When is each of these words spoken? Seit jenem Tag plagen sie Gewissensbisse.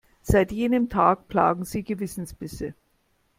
Seit 0.23 0.51
jenem 0.51 0.89
Tag 0.89 1.27
plagen 1.27 1.63
sie 1.63 1.83
Gewissensbisse. 1.83 2.73